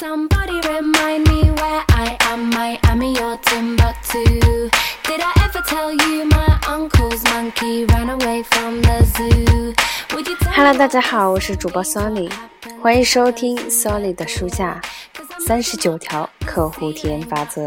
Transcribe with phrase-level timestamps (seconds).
[0.00, 2.48] Somebody remind me where I am.
[2.48, 4.70] Miami or Timbuktu.
[5.04, 9.74] Did I ever tell you my uncle's monkey ran away from the zoo?
[10.14, 12.32] Would you tell Hello，me 大家好，我是主播 Sony，
[12.80, 14.80] 欢迎收听 Sony 的书架
[15.46, 17.66] 三十九条客户体验法则。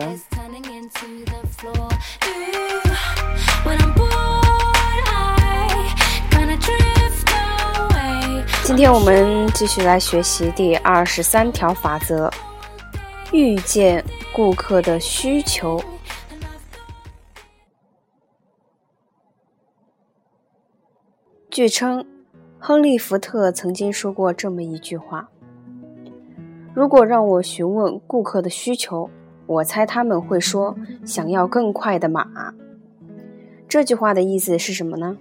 [8.66, 12.32] 今天我们继续来学习第二十三条法则：
[13.34, 14.02] 遇见
[14.34, 15.84] 顾客的需求。
[21.50, 22.06] 据称，
[22.58, 25.30] 亨利·福特曾经说过这么一句话
[26.74, 29.10] ：“如果让我询问顾客的需求，
[29.46, 30.74] 我猜他们会说
[31.06, 32.26] 想要更快的马。”
[33.68, 35.18] 这句话的意思是什么呢？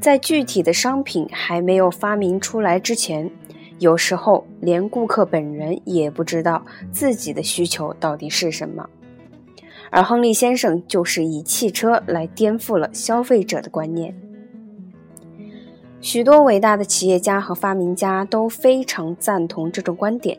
[0.00, 3.30] 在具体的商品还没有发明出来之前，
[3.78, 8.88] 有时候连顾客本人也不知道自己的需求到底是什么。
[9.90, 14.14] 而亨利先生就是以汽车来颠覆了消费者的观念。
[16.00, 20.38] 许多伟大的企业家和发明家都非常赞同这种观点，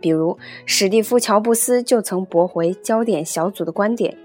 [0.00, 4.16] 比如史蒂夫·乔布斯就曾驳回焦点小组的观点。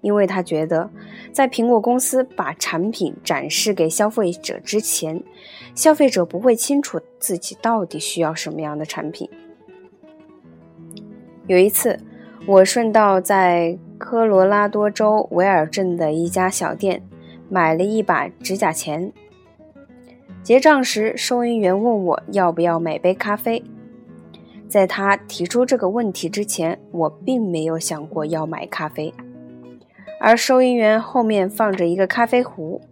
[0.00, 0.88] 因为他觉得，
[1.32, 5.22] 在苹果公司把产品展示给消费者之前，
[5.74, 9.28] 消费者不会清楚自己到底需要什么样的产品。
[11.46, 11.98] 有一次，
[12.46, 17.02] 我顺道在科罗拉多州维尔镇的一家小店
[17.48, 19.12] 买了一把指甲钳。
[20.42, 23.62] 结账时，收银员问我要不要买杯咖啡。
[24.68, 29.12] 在他提出这个问题之前，我并没有想过要买咖啡。
[30.22, 32.82] 而收银员后面放着一个咖啡壶，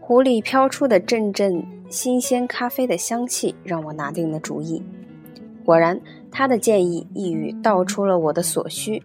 [0.00, 4.82] 壶里飘出的阵阵新鲜咖啡的香气让我拿定了主意。
[5.66, 9.02] 果然，他的建议一语道出了我的所需。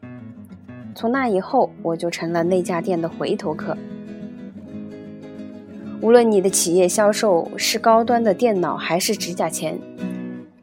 [0.95, 3.77] 从那以后，我就成了那家店的回头客。
[6.01, 9.77] 无论你的企业销售是高端的电脑还是指甲钳，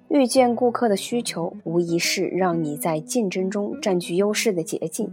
[0.09, 5.13] 遇见顾客的需求，无疑是让你在竞争中占据优势的捷径。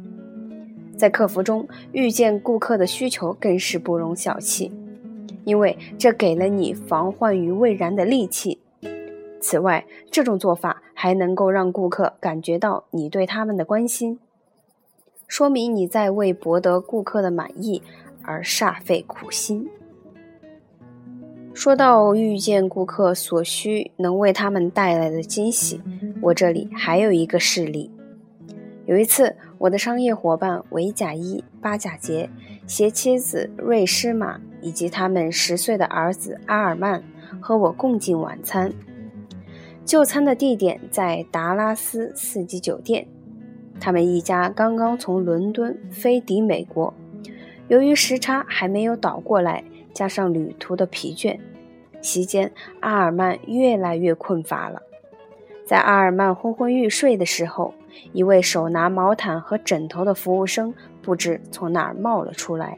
[0.98, 4.72] 在客服中遇见顾客的需求更是不容小觑，
[5.46, 8.60] 因为这给了你防患于未然的利器。
[9.40, 14.20] 此外，这种做法还能够让顾客感觉到你对他们的关心，
[15.28, 17.82] 说明你在为博得顾客的满意
[18.22, 19.68] 而煞费苦心。
[21.54, 25.82] 说到遇见顾客所需能为他们带来的惊喜，
[26.22, 27.92] 我这里还有一个事例。
[28.86, 32.28] 有一次，我的商业伙伴维贾伊·巴贾杰
[32.66, 37.04] 携妻子瑞诗玛以及他们十岁的儿子阿尔曼
[37.40, 38.74] 和我共进晚餐。
[39.86, 43.06] 就餐的地点在达拉斯四季酒店。
[43.80, 46.92] 他们一家刚刚从伦敦飞抵美国，
[47.68, 51.40] 由于时差还没有倒过来，加上旅途的疲倦，
[52.02, 54.82] 席间阿尔曼越来越困乏了。
[55.64, 57.76] 在阿尔曼昏昏欲睡的时候，
[58.14, 62.78] 一位手拿毛毯和枕头的服务生不知从哪儿冒了出来。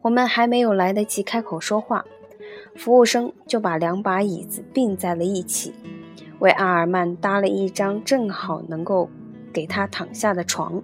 [0.00, 2.04] 我们还没有来得及开口说话，
[2.76, 5.72] 服务生就把两把椅子并在了一起，
[6.40, 9.08] 为阿尔曼搭了一张正好能够
[9.52, 10.82] 给他躺下的床。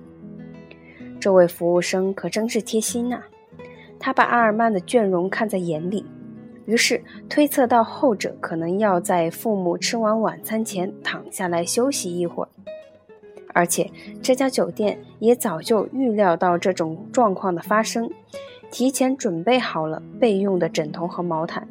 [1.18, 3.20] 这位服务生可真是贴心呐、
[3.98, 6.06] 他把阿尔曼的倦容看在眼里。
[6.64, 12.48] 于是推测到后者可能要在父母吃完晚餐前躺下来休息一会儿，
[13.58, 13.90] 而且
[14.22, 18.08] 这家酒店也早就预料到这种状况的发生，
[18.70, 21.66] 提前准备好了备用的枕头和毛毯。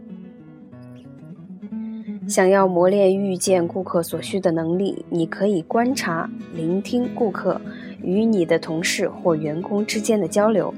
[2.27, 7.61] 想要磨练遇见顾客所需的能力，你可以观察、聆听顾客
[8.03, 10.73] 与你的同事或员工之间的交流。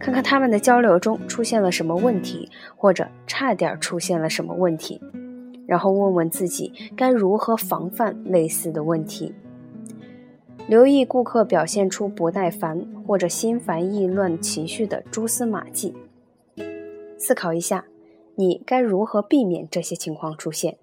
[0.00, 5.00] 看看他们的交流中出现了什么问题，或者差点出现了什么问题，
[5.68, 9.32] 然后问问自己该如何防范类似的问题。
[10.68, 15.94] 留意顾客表现出不耐烦或者心烦意乱情绪的蛛丝马迹，
[17.18, 17.84] 思考一下，
[18.36, 20.78] 你该如何避免这些情况出现，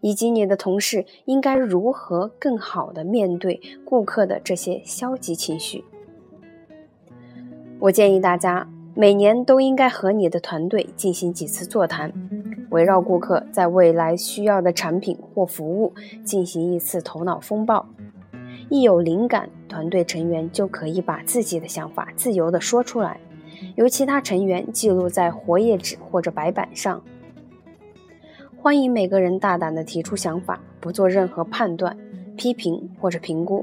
[0.00, 5.84] 以及你的同事应该如何更好的面对顾客的这些消极情绪。
[7.78, 12.12] 我建议大家每年都应该和你的团队进行几次座谈，
[12.70, 15.92] 围绕顾客在未来需要的产品或服务
[16.24, 17.86] 进行一次头脑风暴。
[18.72, 23.20] 一有灵感，团队成员就可以把自己的想法自由地说出来，
[23.76, 27.04] 由其他成员记录在活页纸或者白板上。
[28.56, 31.94] 欢迎每个人大胆地提出想法，不做任何判断、
[32.34, 33.62] 批评或者评估，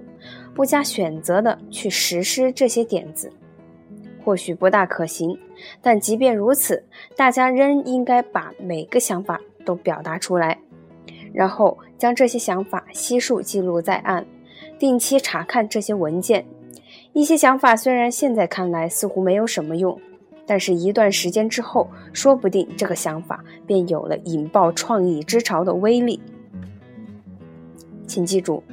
[0.54, 3.34] 不加选择地去实施这些点子。
[4.24, 5.36] 或许不大可行，
[5.82, 6.84] 但即便如此，
[7.16, 10.60] 大家仍应该把每个想法都表达出来，
[11.34, 14.24] 然后将这些想法悉数记录在案，
[14.80, 16.46] 定期查看这些文件。
[17.14, 20.00] 一些想法虽然现在看来似乎没有什么用。
[20.52, 26.20] 但是，一段时间之后，说不定这个想法便有了引爆创意之潮的威力。
[28.08, 28.64] 请记住，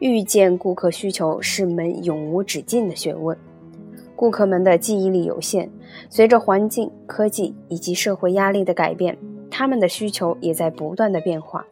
[0.00, 3.38] 预见顾客需求是门永无止境的学问。
[4.16, 5.70] 顾客们的记忆力有限，
[6.08, 9.16] 随着环境、科技以及社会压力的改变，
[9.48, 11.64] 他们的需求也在不断的变化。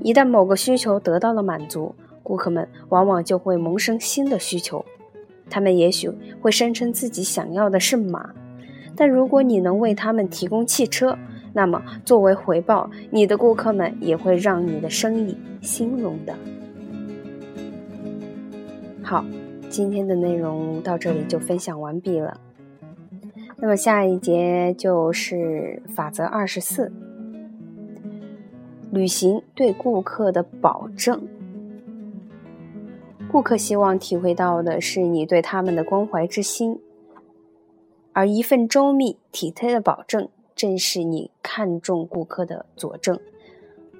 [0.00, 4.84] 一旦某个需求得到了满足，顾客们往往就会萌生新的需求。
[5.50, 6.10] 他们也许
[6.40, 8.32] 会声称自己想要的是马。
[8.94, 11.18] 但如果你能为他们提供汽车，
[11.52, 16.34] 那么作为回报，你的顾客们也会让你的生意兴隆的。
[19.02, 19.24] 好，
[19.68, 22.40] 今天的内容到这里就分享完毕了。
[23.56, 26.92] 那么下一节就是法则二十四：
[28.90, 31.26] 履行对顾客的保证。
[33.32, 36.78] 顾客希望体会到的是你对他们的关怀之心。
[38.12, 43.18] 而一份周密体贴的保证，正是你看重顾客的佐证。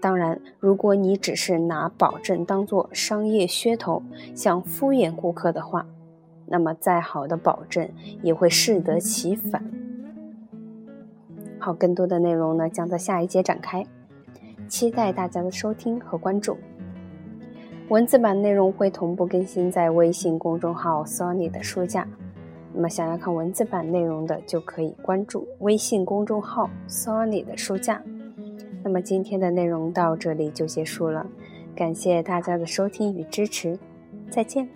[0.02, 4.02] 当然，如果你只是拿保证当做商业噱头，
[4.34, 5.86] 想敷衍顾客的话，
[6.44, 7.88] 那么再好的保证
[8.20, 9.64] 也会适得其反。
[11.58, 13.86] 好，更多的内容呢将在下一节展开，
[14.68, 16.58] 期待大家的收听和关注。
[17.92, 22.08] 文字版内容会同步更新在微信公众号 “Sony” 的书架。
[22.72, 28.02] 那么，想要看文字版内容的，就可以关注微信公众号 “Sony” 的书架。
[28.82, 31.26] 那么，今天的内容到这里就结束了，
[31.76, 33.78] 感谢大家的收听与支持，
[34.30, 34.66] 再见。